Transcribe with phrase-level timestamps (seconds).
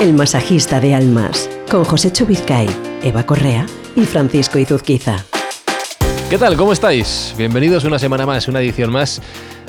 [0.00, 2.66] El masajista de almas, con José Chubizcay,
[3.02, 5.26] Eva Correa y Francisco Izuzquiza.
[6.30, 6.56] ¿Qué tal?
[6.56, 7.34] ¿Cómo estáis?
[7.36, 9.20] Bienvenidos una semana más, una edición más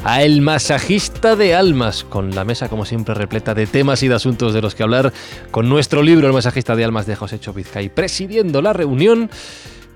[0.05, 4.15] a El Masajista de Almas, con la mesa como siempre repleta de temas y de
[4.15, 5.11] asuntos de los que hablar,
[5.51, 9.29] con nuestro libro El Masajista de Almas de José Chubizcay presidiendo la reunión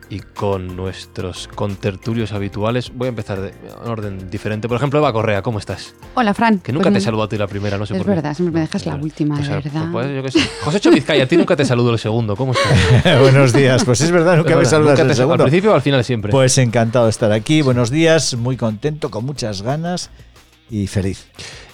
[0.10, 2.92] y con nuestros contertulios habituales.
[2.94, 4.68] Voy a empezar de, en orden diferente.
[4.68, 5.96] Por ejemplo, Eva Correa, ¿cómo estás?
[6.14, 6.60] Hola, Fran.
[6.60, 8.16] Que nunca Pues te saludo a ti la primera, no sé Es por qué.
[8.16, 9.90] verdad, siempre me dejas la última, Pues, de verdad.
[9.92, 10.50] pues, yo qué sé.
[10.64, 12.36] José Chovizcay, a ti nunca te saludo el segundo.
[12.36, 13.20] ¿Cómo estás?
[13.22, 13.84] Buenos días.
[13.84, 15.44] Pues es verdad, nunca Es me verdad, saludas nunca el te segundo.
[15.44, 16.32] Al principio o al final siempre.
[16.32, 17.62] Pues encantado de estar aquí.
[17.62, 20.12] Buenos días, muy contento, con muchas ganas
[20.70, 21.26] y feliz.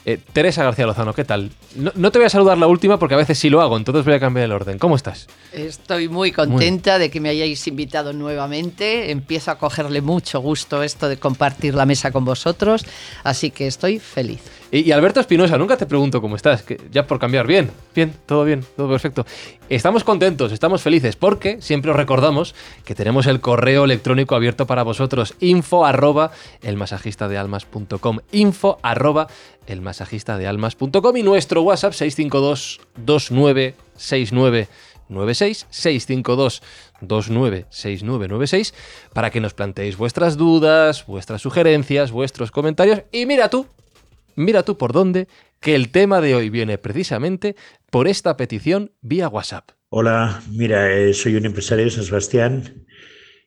[0.04, 1.52] Eh, Teresa García Lozano, ¿qué tal?
[1.76, 4.04] No, no te voy a saludar la última porque a veces sí lo hago, entonces
[4.04, 4.80] voy a cambiar el orden.
[4.80, 5.28] ¿Cómo estás?
[5.54, 9.12] Estoy muy contenta de que me hayáis invitado nuevamente.
[9.12, 12.86] Empiezo a cogerle mucho gusto esto de compartir la mesa con vosotros,
[13.24, 14.42] así que estoy feliz.
[14.74, 18.64] Y, Alberto Espinosa, nunca te pregunto cómo estás, ya por cambiar, bien, bien, todo bien,
[18.78, 19.26] todo perfecto.
[19.68, 22.56] Estamos contentos, estamos felices, porque siempre os recordamos
[22.86, 29.28] que tenemos el correo electrónico abierto para vosotros, info arroba elmasajistadealmas.com, info arroba
[29.68, 34.70] elmasajistadealmas.com y nuestro WhatsApp 652 2969
[35.10, 36.64] 96 652
[37.02, 38.74] 296996
[39.12, 43.68] para que nos planteéis vuestras dudas, vuestras sugerencias, vuestros comentarios y mira tú,
[44.36, 45.28] mira tú por dónde
[45.60, 47.56] que el tema de hoy viene precisamente
[47.90, 49.72] por esta petición vía WhatsApp.
[49.90, 52.86] Hola, mira, eh, soy un empresario de San Sebastián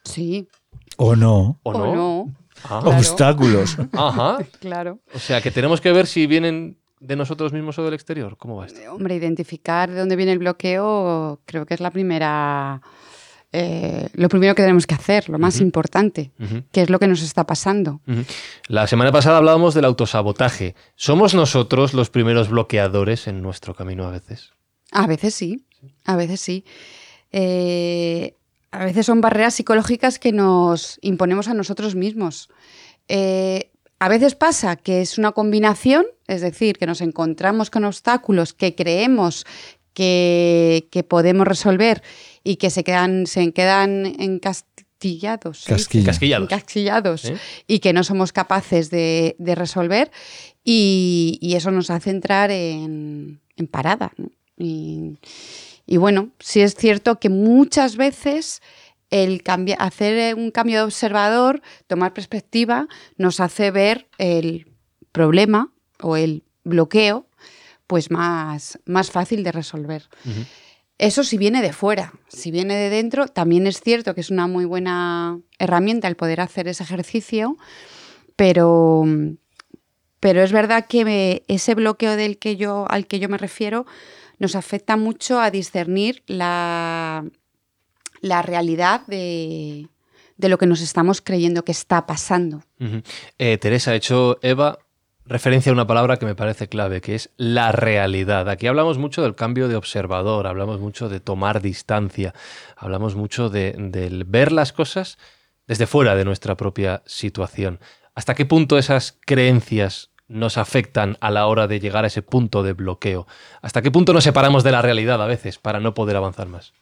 [0.07, 0.49] Sí,
[0.97, 1.59] ¿O no?
[1.63, 1.95] ¿O o no?
[1.95, 2.35] no,
[2.65, 2.97] Ah, Claro.
[2.99, 3.77] Obstáculos.
[3.93, 4.39] Ajá.
[4.61, 4.99] claro.
[5.15, 8.37] O sea, que tenemos que ver si vienen de nosotros mismos o del exterior.
[8.39, 8.81] ¿Cómo va esto?
[8.95, 12.81] Hombre, identificar de dónde viene el bloqueo creo que es la primera...
[13.53, 17.07] eh, lo primero que tenemos que hacer, lo más importante, Ujú, qué es lo que
[17.09, 18.01] nos está pasando.
[18.69, 20.75] La semana pasada hablábamos del autosabotaje.
[20.95, 24.53] ¿Somos nosotros los primeros bloqueadores en nuestro camino a veces?
[24.93, 25.67] A veces sí,
[26.07, 26.65] a veces sí.
[27.33, 28.35] Eh,
[28.77, 32.51] a veces son barreras psicológicas que nos imponemos a nosotros mismos.
[33.09, 38.53] Eh, a veces pasa que es una combinación, es decir, que nos encontramos con obstáculos
[38.53, 39.47] que creemos
[39.95, 42.03] que, que podemos resolver
[42.45, 45.65] y que se quedan, se quedan encastillados.
[45.67, 46.05] Casquilla.
[46.05, 46.53] Casquillados.
[46.53, 47.39] Encasquillados ¿Eh?
[47.67, 50.11] y que no somos capaces de, de resolver
[50.63, 54.13] y, y eso nos hace entrar en, en parada.
[54.19, 54.31] ¿no?
[54.59, 55.17] Y,
[55.87, 58.61] y bueno, sí es cierto que muchas veces
[59.11, 59.43] el
[59.79, 64.67] hacer un cambio de observador, tomar perspectiva, nos hace ver el
[65.13, 67.27] problema o el bloqueo
[67.87, 70.09] pues más, más fácil de resolver.
[70.99, 74.49] Eso si viene de fuera, si viene de dentro, también es cierto que es una
[74.49, 77.57] muy buena herramienta el poder hacer ese ejercicio,
[78.35, 79.05] pero,
[80.21, 83.87] pero es verdad que me- ese bloqueo del que yo, al que yo me refiero
[84.39, 87.25] nos afecta mucho a discernir la,
[88.21, 89.89] la realidad de,
[90.37, 92.63] de lo que nos estamos creyendo que está pasando.
[93.39, 94.79] Eh, Teresa, ha hecho Eva
[95.25, 98.49] referencia a una palabra que me parece clave, que es la realidad.
[98.49, 102.33] Aquí hablamos mucho del cambio de observador, hablamos mucho de tomar distancia,
[102.77, 105.19] hablamos mucho de, del ver las cosas
[105.67, 107.81] desde fuera de nuestra propia situación.
[108.15, 112.63] ¿Hasta qué punto esas creencias nos afectan a la hora de llegar a ese punto
[112.63, 113.27] de bloqueo?
[113.63, 116.73] ¿Hasta qué punto nos separamos de la realidad a veces para no poder avanzar más?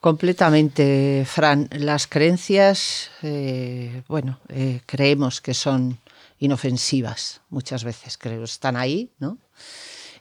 [0.00, 1.68] Completamente, Fran.
[1.72, 5.98] Las creencias, eh, bueno, eh, creemos que son
[6.38, 9.38] inofensivas muchas veces, creo, están ahí, ¿no?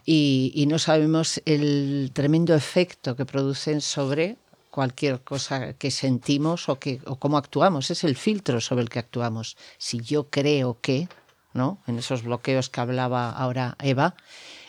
[0.06, 4.38] Y, no sabemos el tremendo efecto que producen sobre
[4.70, 7.90] cualquier cosa que sentimos o, que, o cómo actuamos.
[7.90, 9.58] Es el filtro sobre el que actuamos.
[9.80, 11.08] Si yo creo que,
[11.56, 11.80] ¿no?
[11.88, 14.14] En esos bloqueos que hablaba ahora Eva,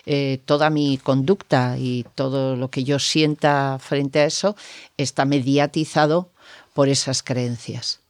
[0.07, 4.57] eh, toda mi conducta y todo lo que yo sienta frente a eso
[4.97, 6.31] está mediatizado
[6.73, 8.01] por esas creencias.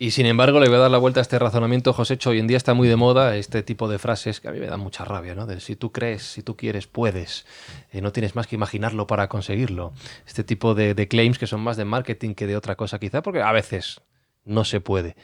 [0.00, 2.18] Y sin embargo, le voy a dar la vuelta a este razonamiento, José.
[2.26, 4.68] Hoy en día está muy de moda este tipo de frases que a mí me
[4.68, 5.48] dan mucha rabia, ¿no?
[5.58, 7.46] Si tú crees, si tú quieres, puedes.
[7.90, 9.92] Eh, no tienes más que imaginarlo para conseguirlo.
[10.24, 13.42] Este tipo de, claims que son más de marketing que de otra cosa, quizá, porque
[13.42, 14.00] a veces
[14.44, 15.16] no se puede.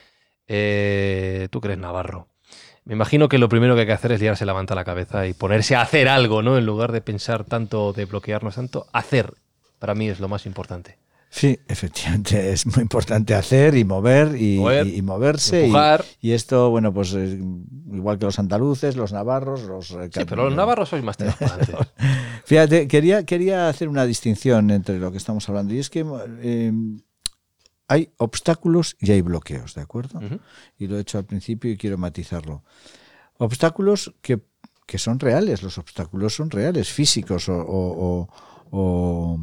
[0.49, 2.34] Eh, tú crees, Navarro.
[2.85, 4.85] Me imagino que lo primero que hay que hacer es liarse la manta a la
[4.85, 6.59] cabeza y ponerse a hacer algo, ¿no?
[6.59, 9.33] En lugar de pensar tanto, de bloquearnos tanto, hacer.
[9.79, 10.99] Para mí es lo más importante.
[11.35, 14.61] Sí, efectivamente, es muy importante hacer y mover y,
[15.03, 15.69] moverse.
[16.21, 19.91] Y, esto, bueno, pues igual que los andaluces, los navarros, los...
[19.91, 21.17] Eh, sí, pero los navarros sois más
[22.45, 26.07] Fíjate, quería, quería hacer una distinción entre lo que estamos hablando y es que
[26.43, 27.01] em,
[27.89, 30.21] hay obstáculos y hay bloqueos, ¿de acuerdo?
[30.79, 32.63] Y lo he hecho al principio y quiero matizarlo.
[33.39, 34.41] Obstáculos que,
[34.97, 38.29] son reales, los obstáculos son reales, físicos o,
[38.71, 39.39] o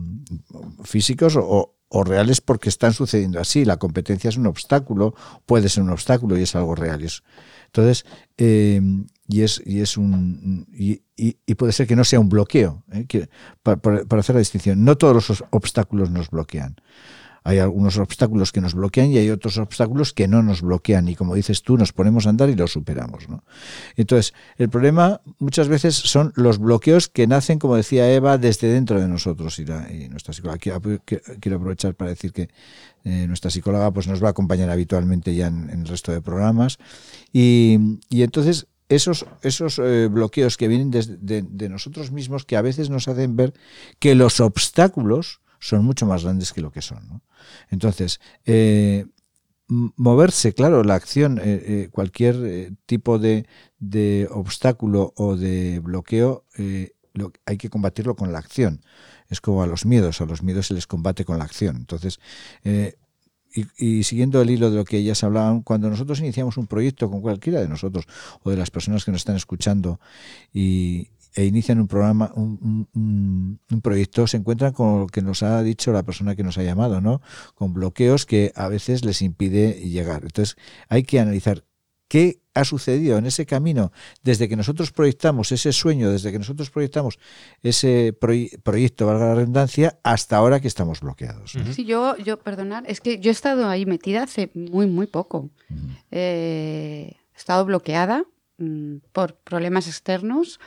[0.83, 3.65] físicos o, o reales porque están sucediendo así.
[3.65, 5.13] La competencia es un obstáculo,
[5.45, 7.05] puede ser un obstáculo y es algo real.
[7.65, 8.05] Entonces,
[8.37, 8.81] eh,
[9.27, 13.05] y, es, y, es un, y, y, puede ser que no sea un bloqueo, ¿eh?
[13.07, 13.29] que,
[13.61, 14.85] para, para, hacer la distinción.
[14.85, 16.75] No todos los obstáculos nos bloquean
[17.43, 21.15] hay algunos obstáculos que nos bloquean y hay otros obstáculos que no nos bloquean y
[21.15, 23.29] como dices tú, nos ponemos a andar y los superamos.
[23.29, 23.43] ¿no?
[23.95, 29.01] Entonces, el problema muchas veces son los bloqueos que nacen, como decía Eva, desde dentro
[29.01, 29.65] de nosotros y,
[30.09, 30.59] nuestra psicóloga.
[30.59, 32.49] Quiero, aprovechar para decir que
[33.03, 36.77] eh, nuestra psicóloga pues, nos va a acompañar habitualmente ya en, el resto de programas
[37.33, 37.79] y,
[38.11, 43.07] entonces esos, esos eh, bloqueos que vienen de, de nosotros mismos que a veces nos
[43.07, 43.53] hacen ver
[43.99, 47.21] que los obstáculos son mucho más grandes que lo que son.
[47.69, 49.05] Entonces, eh,
[49.67, 53.45] moverse, claro, la acción, eh, eh, cualquier tipo de,
[54.31, 56.45] obstáculo o de bloqueo,
[57.45, 58.81] hay que combatirlo con la acción.
[59.29, 61.77] Es como a los miedos, a los miedos se les combate con la acción.
[61.77, 62.19] Entonces,
[62.63, 67.09] y, y, siguiendo el hilo de lo que ellas hablaban, cuando nosotros iniciamos un proyecto
[67.09, 68.05] con cualquiera de nosotros
[68.41, 69.99] o de las personas que nos están escuchando
[70.53, 75.61] y, e inician un programa, un, un, proyecto, se encuentran con lo que nos ha
[75.63, 77.21] dicho la persona que nos ha llamado, ¿no?
[77.55, 80.23] Con bloqueos que a veces les impide llegar.
[80.23, 80.57] Entonces,
[80.89, 81.63] hay que analizar
[82.11, 86.69] qué ha sucedido en ese camino desde que nosotros proyectamos ese sueño, desde que nosotros
[86.69, 87.17] proyectamos
[87.63, 91.53] ese proyecto, valga la redundancia, hasta ahora que estamos bloqueados.
[91.73, 95.49] Sí, yo, yo, perdonar, es que yo he estado ahí metida hace muy, muy poco.
[96.11, 98.25] Eh, he estado bloqueada
[98.57, 100.59] mm, por problemas externos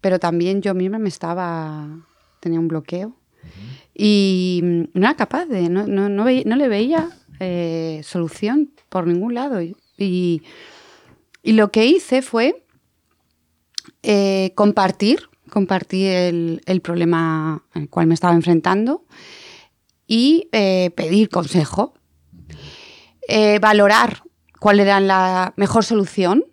[0.00, 1.88] pero también yo misma me estaba,
[2.40, 3.16] tenía un bloqueo
[3.94, 9.60] y no era capaz de, no, no, no, le veía eh, solución por ningún lado.
[9.62, 10.42] Y, y,
[11.52, 12.64] lo que hice fue
[14.02, 19.04] eh, compartir, compartir el, el, problema al cual me estaba enfrentando
[20.06, 21.94] y eh, pedir consejo,
[23.60, 24.24] valorar
[24.58, 26.44] cuál era la mejor solución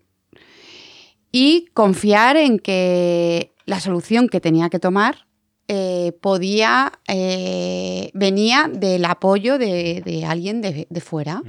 [1.39, 5.27] y confiar en que la solución que tenía que tomar
[5.67, 11.44] eh, podía, eh, venía del apoyo de, alguien de, fuera.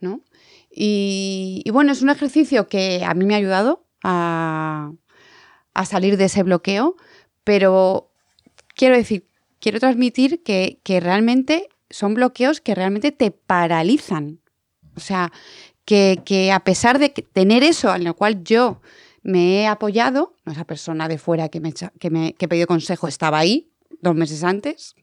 [0.00, 0.22] ¿no?
[0.72, 4.90] Y, bueno, es un ejercicio que a mí me ha ayudado a,
[5.84, 6.96] salir de ese bloqueo,
[7.44, 8.10] pero
[8.74, 9.28] quiero decir,
[9.60, 14.40] quiero transmitir que, que realmente son bloqueos que realmente te paralizan.
[14.96, 15.30] O sea,
[15.86, 18.82] que, a pesar de tener eso en lo cual yo
[19.22, 23.38] me he apoyado, esa persona de fuera que me, que me he pedido consejo estaba
[23.38, 24.94] ahí dos meses antes,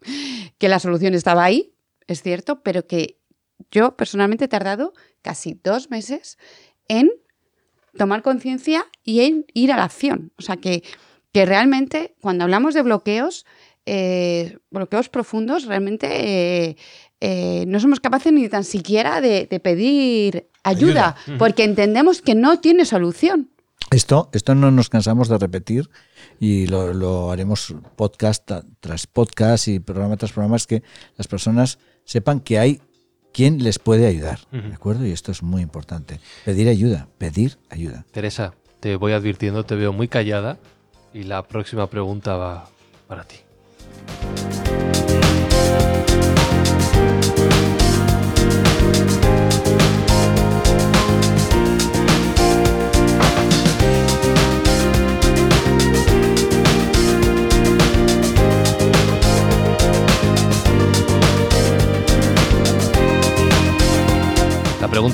[0.58, 1.74] que la solución estaba ahí,
[2.08, 3.18] es cierto, pero que
[3.72, 6.38] yo personalmente he tardado casi dos meses
[6.88, 7.10] en
[7.98, 10.32] tomar conciencia y en ir a la acción.
[10.38, 10.84] O sea que,
[11.32, 13.46] que realmente cuando hablamos de bloqueos,
[13.86, 16.78] eh, bloqueos profundos, realmente eh,
[17.26, 22.84] eh, no somos capaces ni tan siquiera de, pedir ayuda, porque entendemos que no tiene
[22.84, 23.50] solución.
[23.92, 25.90] Esto, esto no nos cansamos de repetir
[26.42, 28.52] y lo, haremos podcast
[28.82, 30.84] tras podcast y programa tras programa, es que
[31.16, 32.82] las personas sepan que hay
[33.32, 35.06] quien les puede ayudar, ¿de acuerdo?
[35.06, 36.20] Y esto es muy importante.
[36.44, 38.06] Pedir ayuda, pedir ayuda.
[38.12, 40.58] Teresa, te voy advirtiendo, te veo muy callada
[41.14, 42.68] y la próxima pregunta va
[43.08, 43.38] para ti.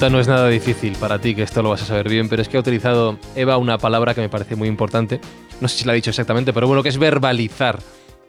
[0.07, 2.47] No es nada difícil para ti, que esto lo vas a saber bien, pero es
[2.47, 5.19] que ha utilizado Eva una palabra que me parece muy importante.
[5.59, 7.79] No sé si la ha dicho exactamente, pero bueno, que es verbalizar.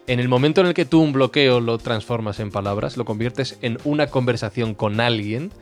[0.08, 3.56] En el momento en el que tú un bloqueo lo transformas en palabras, lo conviertes
[3.62, 5.52] en una conversación con alguien,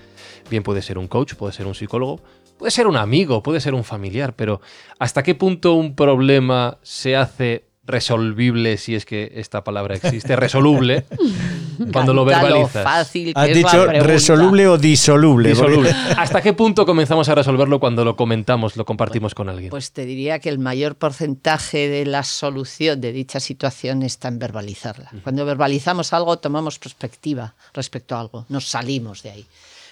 [0.48, 2.22] bien puede ser un coach, puede ser un psicólogo,
[2.56, 4.62] puede ser un amigo, puede ser un familiar, pero
[4.98, 11.04] ¿hasta qué punto un problema se hace resolvible, si es que esta palabra existe, resoluble,
[11.92, 12.84] cuando lo verbalizas.
[12.84, 15.50] fácil que ¿Has es dicho la resoluble o disoluble?
[15.50, 15.90] Disoluble.
[16.16, 19.70] ¿Hasta qué punto comenzamos a resolverlo cuando lo comentamos, lo compartimos con alguien?
[19.70, 24.38] Pues te diría que el mayor porcentaje de la solución de dicha situación está en
[24.38, 25.10] verbalizarla.
[25.22, 29.46] Cuando verbalizamos algo, tomamos perspectiva respecto a algo, nos salimos de ahí.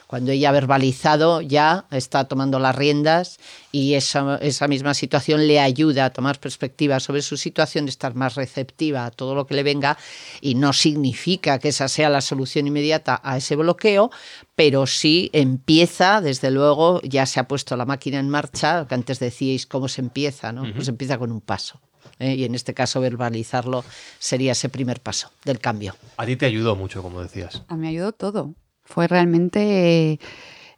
[0.07, 3.39] Cuando ella ha verbalizado, ya está tomando las riendas
[3.73, 8.37] y esa, esa misma situación le ayuda a tomar perspectiva sobre su situación, estar más
[8.37, 9.99] receptiva a todo lo que le venga
[10.41, 14.11] y no significa que esa sea la solución inmediata a ese bloqueo,
[14.55, 19.19] pero sí empieza, desde luego, ya se ha puesto la máquina en marcha, que antes
[19.19, 20.73] decíais cómo se empieza, ¿no?
[20.75, 21.81] Pues empieza con un paso.
[22.19, 22.35] ¿eh?
[22.35, 23.85] Y en este caso verbalizarlo
[24.19, 25.97] sería ese primer paso del cambio.
[26.17, 27.63] A ti te ayudó mucho, como decías.
[27.69, 28.55] A mí me ayudó todo.
[28.87, 30.19] Fue realmente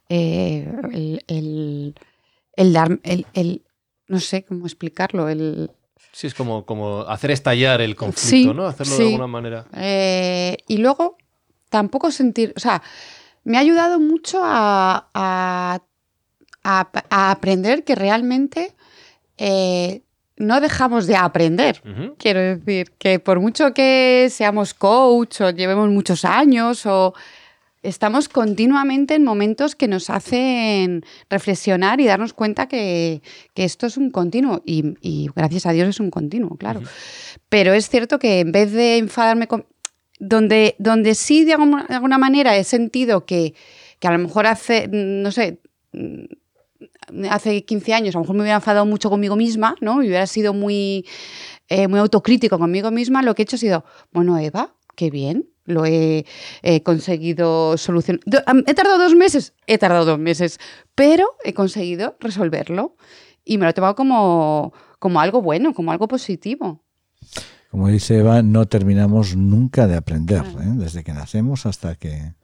[0.09, 1.95] eh, el, el-
[2.57, 3.63] el dar, el, el-
[4.09, 5.71] no sé cómo explicarlo, el,
[6.13, 8.67] Sí, es como, como hacer estallar el conflicto, Sí, ¿no?
[8.67, 9.03] Hacerlo sí.
[9.03, 9.67] de alguna manera.
[9.75, 11.17] Eh, y luego
[11.69, 12.83] tampoco sentir, o sea,
[13.45, 15.81] me ha ayudado mucho a, a-
[16.65, 18.75] a- a aprender que realmente
[19.37, 20.03] eh,
[20.37, 21.83] no dejamos de aprender.
[22.19, 27.15] Quiero decir que por mucho que seamos coach o llevemos muchos años o
[27.83, 33.23] estamos continuamente en momentos que nos hacen reflexionar y darnos cuenta que,
[33.55, 36.83] que esto es un continuo y, y gracias a Dios es un continuo, claro.
[37.49, 39.67] Pero es cierto que en vez de enfadarme con...
[40.21, 43.55] Donde, donde sí de alguna, de alguna manera he sentido que,
[44.01, 45.61] que a lo mejor hace, no sé,
[45.93, 46.25] mm,
[47.31, 50.03] hace 15 años a lo mejor me hubiera enfadado mucho conmigo misma, ¿no?
[50.03, 51.07] Y hubiera sido muy,
[51.69, 55.49] eh, muy autocrítico conmigo misma, lo que he hecho ha sido, bueno, Eva, qué bien,
[55.69, 56.27] lo he,
[56.63, 58.21] he conseguido solucionar.
[58.67, 59.55] ¿He tardado dos meses?
[59.67, 60.59] He tardado dos meses,
[60.95, 62.97] pero he conseguido resolverlo
[63.45, 66.83] y me lo he tomado como, como algo bueno, como algo positivo.
[67.71, 70.73] Como dice Eva, no terminamos nunca de aprender, ¿eh?
[70.75, 72.35] desde que nacemos hasta que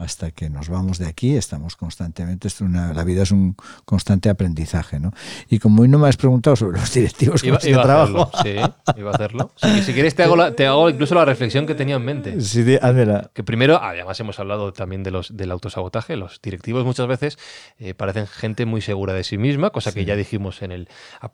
[0.00, 3.54] hasta que nos vamos de aquí, estamos constantemente, es una, la vida es un
[3.84, 5.12] constante aprendizaje, ¿no?
[5.48, 8.98] Y como hoy no me has preguntado sobre los directivos Iba, a trabajo, hacerlo, sí,
[8.98, 9.52] iba a hacerlo.
[9.56, 12.40] Sí, si quieres te hago, la- te hago incluso la reflexión que tenía en mente.
[12.40, 13.30] sí, házmela.
[13.34, 16.16] Que primero, además hemos hablado también de los, del autosabotaje.
[16.16, 17.38] Los directivos muchas veces
[17.78, 20.88] eh, parecen gente muy segura de sí misma, cosa que ya dijimos en el,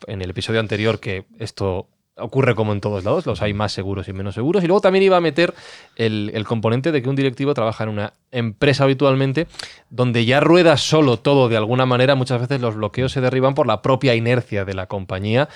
[0.09, 4.09] en el episodio anterior que esto ocurre como en todos lados, los hay más seguros
[4.09, 4.65] y menos seguros.
[4.65, 5.55] Y luego también iba a meter
[5.97, 9.47] el, el componente de que un directivo trabaja en una empresa habitualmente
[9.91, 12.15] donde ya rueda solo todo de alguna manera.
[12.15, 15.49] Muchas veces los bloqueos se derriban por la propia inercia de la compañía.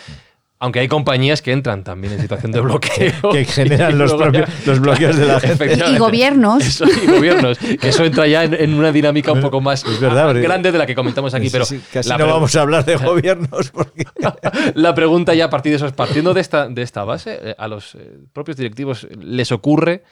[0.62, 3.30] Aunque hay compañías que entran también en situación de bloqueo.
[3.32, 5.72] que generan los, propios, los bloqueos de la gente.
[5.90, 6.62] Y, gobiernos.
[6.62, 7.58] Eso, y gobiernos.
[7.58, 10.70] Que eso entra ya en, en una dinámica un poco más Es verdad, porque- grande
[10.70, 11.48] de la que comentamos aquí.
[11.48, 14.04] Pero sí, casi la, no vamos a hablar de gobiernos porque
[14.74, 17.54] la pregunta ya a partir de eso es, partiendo de esta, de esta base, eh,
[17.56, 20.04] a los eh, propios directivos les ocurre,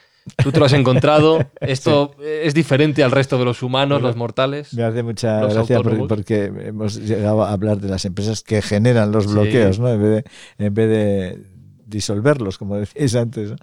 [0.42, 4.72] tú te lo has encontrado, esto es diferente al resto de los humanos, los mortales.
[4.74, 9.24] me hace mucha gracia porque, hemos llegado a hablar de las empresas que generan los
[9.24, 9.30] Sí.
[9.32, 9.88] bloqueos, ¿no?
[9.92, 10.24] En vez
[10.58, 11.42] de, en vez de
[11.86, 13.50] disolverlos, como decíais antes.
[13.50, 13.56] ¿no?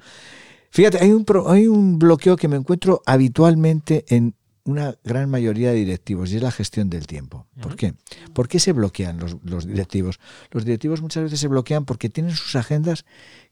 [0.72, 5.70] Fíjate, hay un, pro- hay un bloqueo que me encuentro habitualmente en una gran mayoría
[5.70, 7.46] de directivos y es la gestión del tiempo.
[7.62, 7.94] ¿Por qué?
[8.34, 10.20] ¿Por qué se bloquean los, los directivos?
[10.50, 13.06] Los directivos muchas veces se bloquean porque tienen sus agendas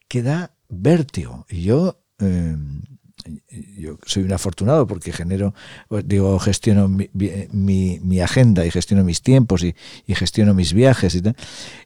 [0.07, 1.45] que da vértigo.
[1.49, 2.57] Y yo, eh,
[3.77, 5.53] yo soy un afortunado porque genero,
[5.87, 9.75] pues, digo, gestiono mi, mi- agenda y gestiono mis tiempos y,
[10.07, 11.35] y gestiono mis viajes y tal.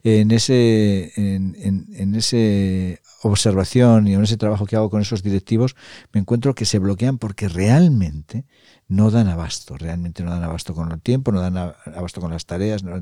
[0.03, 5.23] En ese, en, en- en ese observación y en ese trabajo que hago con esos
[5.23, 5.75] directivos,
[6.13, 8.45] me encuentro que se bloquean porque realmente
[8.87, 12.45] no dan abasto, realmente no dan abasto con el tiempo, no dan abasto con las
[12.45, 12.83] tareas.
[12.83, 13.01] no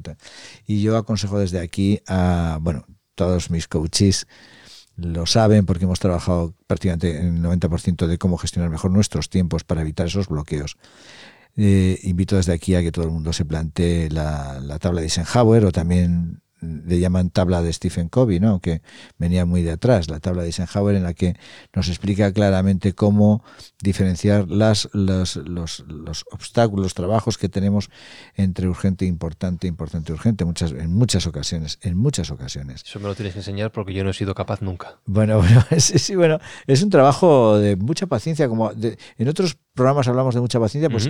[0.65, 4.27] y yo aconsejo desde aquí a, bueno, todos mis coaches
[4.97, 9.63] lo saben porque hemos trabajado prácticamente en el 90% de cómo gestionar mejor nuestros tiempos
[9.63, 10.77] para evitar esos bloqueos.
[11.57, 15.07] Eh, invito desde aquí a que todo el mundo se plantee la, la tabla de
[15.07, 16.41] Eisenhower o también
[16.85, 18.59] le llaman tabla de Stephen Covey, ¿no?
[18.59, 18.81] que
[19.17, 21.35] venía muy de atrás, la tabla de Eisenhower en la que
[21.73, 23.43] nos explica claramente cómo
[23.81, 27.89] diferenciar las, los, los, los obstáculos, los trabajos que tenemos
[28.35, 32.83] entre urgente, importante, importante, urgente, muchas, en muchas ocasiones, en muchas ocasiones.
[32.85, 34.99] Eso me lo tienes que enseñar porque yo no he sido capaz nunca.
[35.05, 39.57] Bueno, bueno, sí, sí, bueno, es un trabajo de mucha paciencia, como de- en otros
[39.75, 41.09] programas hablamos de mucha paciencia, pues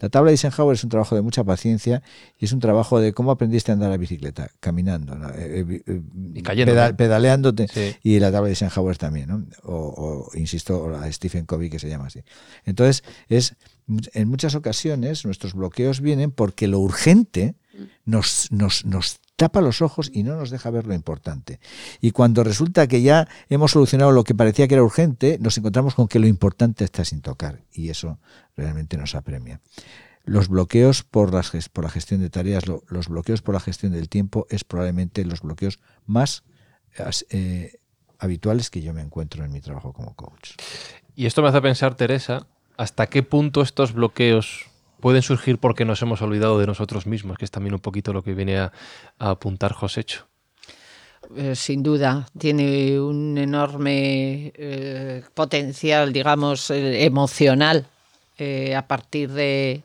[0.00, 2.02] la tabla de Eisenhower es un trabajo de mucha paciencia
[2.38, 6.02] y es un trabajo de cómo aprendiste a andar a bicicleta, caminando, eh, eh,
[6.34, 7.68] y cayendo, pedaleándote,
[8.02, 9.46] y la tabla de Eisenhower también, ¿no?
[9.62, 12.20] o, insisto, o la de Stephen Covey que se llama así.
[12.64, 13.54] Entonces, es
[14.12, 17.54] en muchas ocasiones nuestros bloqueos vienen porque lo urgente
[18.04, 21.60] nos, nos, nos tapa los ojos y no nos deja ver lo importante.
[22.02, 25.94] Y cuando resulta que ya hemos solucionado lo que parecía que era urgente, nos encontramos
[25.94, 28.18] con que lo importante está sin tocar y eso
[28.54, 29.62] realmente nos apremia.
[30.26, 34.10] Los bloqueos por, las, por la gestión de tareas, los bloqueos por la gestión del
[34.10, 36.44] tiempo es probablemente los bloqueos más
[37.30, 37.80] eh,
[38.18, 40.50] habituales que yo me encuentro en mi trabajo como coach.
[41.16, 44.66] Y esto me hace pensar, Teresa, hasta qué punto estos bloqueos
[45.00, 48.22] pueden surgir porque nos hemos olvidado de nosotros mismos, que es también un poquito lo
[48.22, 48.72] que viene a,
[49.18, 50.26] apuntar Josécho.
[51.36, 57.86] Eh, sin duda, tiene un enorme eh, potencial, digamos, eh, emocional
[58.74, 59.82] a partir de,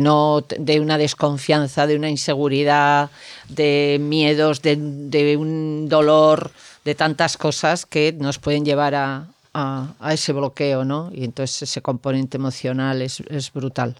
[0.00, 3.10] no, de una desconfianza, de una inseguridad,
[3.50, 6.50] de miedos, de un dolor,
[6.86, 11.10] de tantas cosas que nos pueden llevar a, a, ese bloqueo, ¿no?
[11.14, 13.22] Y entonces ese componente emocional es,
[13.54, 13.96] brutal.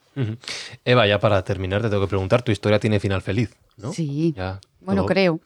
[0.85, 3.93] Eva, ya para terminar, te tengo que preguntar, tu historia tiene final feliz, ¿no?
[3.93, 4.35] Sí.
[4.81, 5.41] bueno, creo.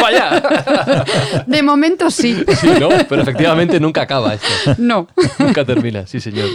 [0.00, 1.44] Vaya.
[1.46, 2.44] De momento sí.
[2.60, 2.88] Sí, ¿no?
[3.08, 4.74] Pero efectivamente nunca acaba esto.
[4.78, 5.08] No.
[5.38, 6.48] Nunca termina, sí, señor.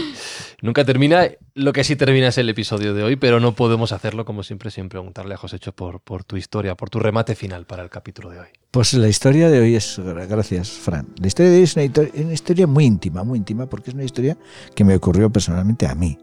[0.66, 1.28] Nunca termina.
[1.54, 4.72] Lo que sí termina es el episodio de hoy, pero no podemos hacerlo, como siempre,
[4.72, 8.30] sin preguntarle a Josécho por, por tu historia, por tu remate final para el capítulo
[8.30, 8.48] de hoy.
[8.72, 9.96] Pues la historia de hoy es,
[10.28, 11.06] gracias, Fran.
[11.20, 14.36] La historia de hoy es una, historia muy íntima, muy íntima, porque es una historia
[14.74, 16.18] que me ocurrió personalmente a mí.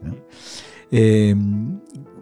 [0.90, 1.34] Eh,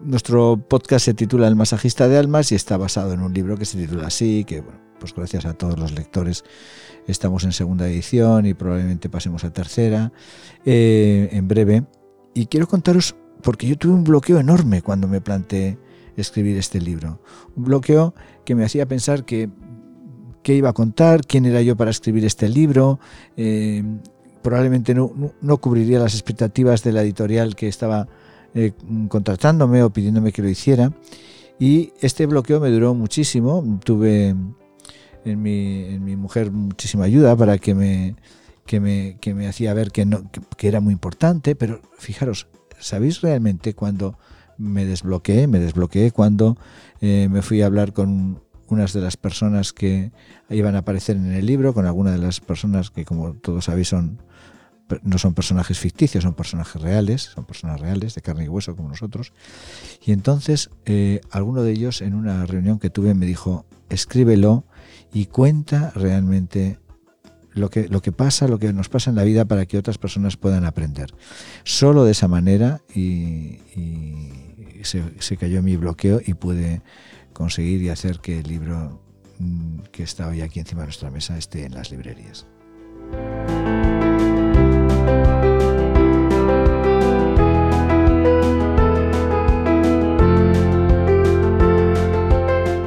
[0.04, 3.64] nuestro podcast se titula El masajista de almas y está basado en un libro que
[3.64, 6.44] se titula así, que bueno, pues gracias a todos los lectores
[7.08, 10.12] estamos en segunda edición y probablemente pasemos a tercera
[10.64, 11.82] eh, en breve.
[12.34, 15.78] Y quiero contaros, porque yo tuve un bloqueo enorme cuando me planteé
[16.16, 17.20] escribir este libro.
[17.56, 18.14] Un bloqueo
[18.44, 19.50] que me hacía pensar que
[20.42, 22.98] qué iba a contar, quién era yo para escribir este libro.
[23.36, 23.82] Eh,
[24.42, 28.08] probablemente no, no, cubriría las expectativas de la editorial que estaba
[28.54, 28.72] eh,
[29.08, 30.92] contratándome o pidiéndome que lo hiciera.
[31.58, 33.80] Y este bloqueo me duró muchísimo.
[33.84, 34.34] Tuve
[35.24, 38.16] en mi, en mi mujer muchísima ayuda para que me,
[38.66, 42.48] que me, que me hacía ver que, no, que, era muy importante, pero fijaros,
[42.78, 44.18] ¿sabéis realmente cuando
[44.58, 45.46] me desbloqueé?
[45.46, 46.56] Me desbloqueé cuando
[47.00, 50.12] eh, me fui a hablar con unas de las personas que
[50.48, 53.88] iban a aparecer en el libro, con algunas de las personas que, como todos sabéis,
[53.88, 54.20] son
[55.02, 58.88] no son personajes ficticios, son personajes reales, son personas reales, de carne y hueso como
[58.88, 59.32] nosotros.
[60.04, 64.64] Y entonces, eh, alguno de ellos en una reunión que tuve me dijo, escríbelo
[65.12, 66.78] y cuenta realmente
[67.54, 69.98] lo que, lo que pasa, lo que nos pasa en la vida para que otras
[69.98, 71.14] personas puedan aprender.
[71.64, 73.58] Solo de esa manera y,
[74.82, 76.82] se, cayó mi bloqueo y pude
[77.32, 79.00] conseguir y hacer que el libro
[79.38, 82.46] mm, que está hoy aquí encima de nuestra mesa esté en las librerías.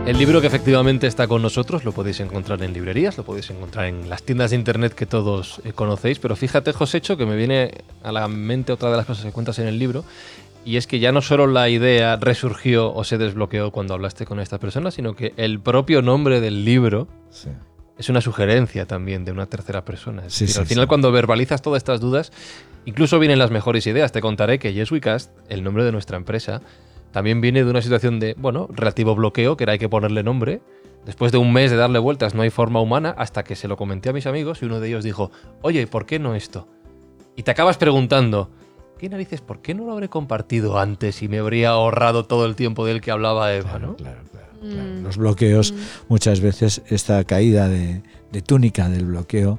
[0.05, 3.85] El libro que efectivamente está con nosotros lo podéis encontrar en librerías, lo podéis encontrar
[3.85, 7.71] en las tiendas de internet que todos eh, conocéis, pero fíjate, Josécho, que me viene
[8.03, 10.05] a la mente otra de las cosas que cuentas en el libro,
[10.63, 14.39] y es que ya no solo la idea resurgió o se desbloqueó cuando hablaste con
[14.39, 17.07] esta persona, sino que el propio nombre del libro
[17.97, 20.23] es una sugerencia también de una tercera persona.
[20.23, 22.31] al final, cuando verbalizas todas estas dudas,
[22.85, 24.11] incluso vienen las mejores ideas.
[24.11, 24.91] Te contaré que Yes
[25.49, 26.61] el nombre de nuestra empresa,
[27.15, 30.59] también viene de una situación de, bueno, relativo bloqueo, que era hay que ponerle nombre.
[31.05, 33.77] Después de un mes de darle vueltas, no hay forma humana, hasta que se lo
[33.77, 36.67] comenté a mis amigos y uno de ellos dijo, oye, ¿por qué no esto?
[37.37, 38.49] Y te acabas preguntando,
[38.99, 42.57] ¿qué narices, por qué no lo habré compartido antes y me habría ahorrado todo el
[42.57, 43.95] tiempo del que hablaba Eva, ¿no?
[43.95, 45.01] Claro, claro, mm.
[45.01, 45.77] Los bloqueos, mm.
[46.09, 49.57] muchas veces esta caída de, de túnica del bloqueo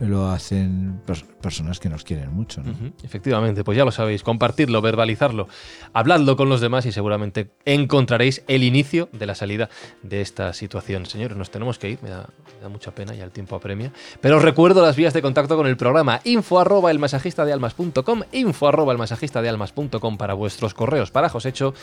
[0.00, 1.00] lo hacen
[1.46, 2.60] personas que nos quieren mucho.
[3.04, 5.46] Efectivamente, pues ya lo sabéis, compartidlo, verbalizarlo,
[5.92, 9.68] habladlo con los demás y seguramente encontraréis el inicio de la salida
[10.02, 11.06] de esta situación.
[11.06, 12.28] Señores, nos tenemos que ir, me da,
[12.68, 13.92] mucha pena, ya el tiempo apremia.
[14.20, 17.52] Pero os recuerdo las vías de contacto con el programa info arroba el masajista de
[17.52, 21.74] almas.com, info arroba el masajista de almas.com para vuestros correos para Josecho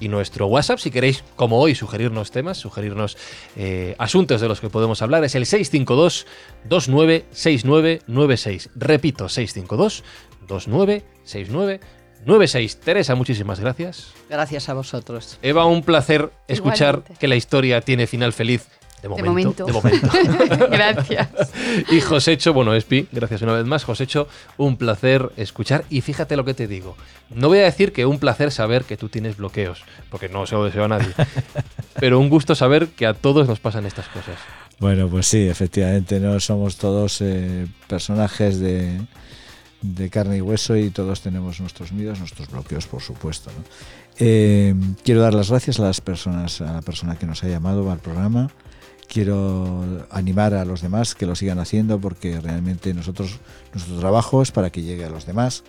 [0.00, 3.16] y nuestro WhatsApp, si queréis, como hoy, sugerirnos temas, sugerirnos
[3.56, 6.26] eh, asuntos de los que podemos hablar, es el 652
[6.68, 8.70] 296996.
[9.04, 10.02] Repito, 652
[10.48, 12.80] 296996.
[12.80, 14.14] Teresa, muchísimas gracias.
[14.30, 15.38] Gracias a vosotros.
[15.42, 18.66] Eva, un placer escuchar que la historia tiene final feliz
[19.02, 19.66] De momento.
[19.66, 20.08] De momento.
[20.70, 21.28] gracias.
[21.90, 23.84] Y Josécho, bueno, Espi, gracias una vez más.
[23.84, 25.84] Josécho, un placer escuchar.
[25.90, 26.96] Y fíjate lo que te digo.
[27.28, 30.54] No voy a decir que un placer saber que tú tienes bloqueos, porque no se
[30.54, 31.12] lo deseo a nadie.
[32.00, 34.38] pero un gusto saber que a todos nos pasan estas cosas.
[34.80, 39.00] Bueno, pues sí, efectivamente, no somos todos eh, personajes de,
[39.82, 43.50] de, carne y hueso y todos tenemos nuestros miedos, nuestros bloqueos, por supuesto.
[44.18, 47.90] Eh, quiero dar las gracias a las personas, a la persona que nos ha llamado
[47.90, 48.50] al programa.
[49.08, 53.38] Quiero animar a los demás que lo sigan haciendo porque realmente nosotros
[53.72, 55.62] nuestro trabajo es para que llegue a los demás.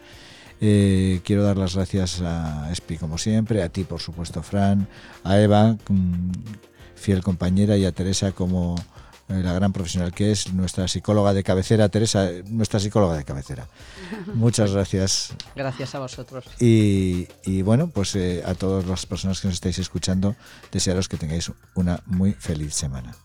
[0.62, 4.88] Eh, quiero dar las gracias a Espi como siempre, a ti por supuesto Fran,
[5.24, 6.32] a Eva, mm,
[6.96, 8.76] fiel compañera, y a Teresa como
[9.28, 13.68] la gran profesional que es, nuestra psicóloga de cabecera, Teresa, nuestra psicóloga de cabecera.
[14.34, 15.34] Muchas gracias.
[15.56, 16.46] Gracias a vosotros.
[16.60, 17.28] Y,
[17.64, 20.36] bueno, pues eh, a todas las personas que nos estáis escuchando,
[20.72, 23.16] desearos que tengáis una muy feliz semana.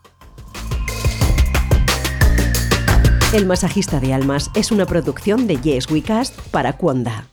[3.32, 7.30] El masajista de almas es una producción de Yes We Cast para Cuonda.